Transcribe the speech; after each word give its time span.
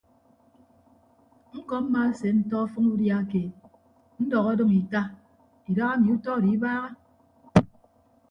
Ñkọ 1.55 1.75
mmaasentọ 1.83 2.55
ọfʌñ 2.65 2.85
udia 2.93 3.17
keed 3.29 3.51
ndọk 4.23 4.45
ọdʌñ 4.51 4.71
ita 4.81 5.01
idaha 5.71 5.93
emi 5.97 6.07
utọ 6.15 6.29
odo 6.37 6.47
ibaaha. 6.55 6.89